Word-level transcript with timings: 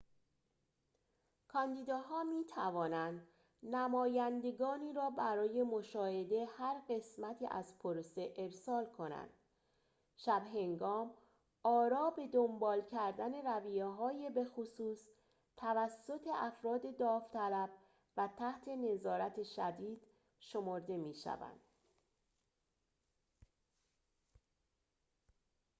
کاندیداها 1.47 2.23
می‌توانند 2.23 3.27
نمایندگانی 3.63 4.93
را 4.93 5.09
برای 5.09 5.63
مشاهده 5.63 6.45
هر 6.57 6.81
قسمتی 6.89 7.47
از 7.51 7.77
پروسه 7.79 8.33
ارسال 8.37 8.85
کنند 8.85 9.29
شب‌هنگام 10.15 11.11
آراء 11.63 12.09
با 12.09 12.27
دنبال 12.33 12.81
کردن 12.91 13.33
رویه‌های 13.45 14.29
بخصوص 14.29 14.99
توسط 15.57 16.27
افراد 16.35 16.97
داوطلب 16.97 17.69
و 18.17 18.29
تحت 18.37 18.67
نظارت 18.67 19.43
شدید 19.43 20.01
شمرده 20.39 20.97
می‌شوند 20.97 21.59